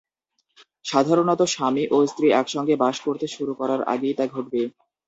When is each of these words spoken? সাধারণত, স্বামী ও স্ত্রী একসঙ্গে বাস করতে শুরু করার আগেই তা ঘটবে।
সাধারণত, 0.85 1.41
স্বামী 1.47 1.83
ও 1.91 2.07
স্ত্রী 2.07 2.27
একসঙ্গে 2.31 2.75
বাস 2.75 2.95
করতে 3.05 3.25
শুরু 3.27 3.53
করার 3.55 3.81
আগেই 3.93 4.15
তা 4.15 4.25
ঘটবে। 4.27 4.61